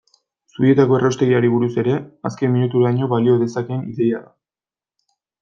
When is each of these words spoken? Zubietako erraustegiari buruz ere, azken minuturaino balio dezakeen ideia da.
Zubietako 0.53 0.95
erraustegiari 0.99 1.51
buruz 1.55 1.69
ere, 1.81 1.99
azken 2.31 2.53
minuturaino 2.57 3.11
balio 3.13 3.37
dezakeen 3.45 3.85
ideia 3.93 4.25
da. 4.27 4.35